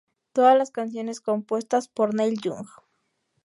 [0.33, 2.65] Todas las canciones compuestas por Neil Young.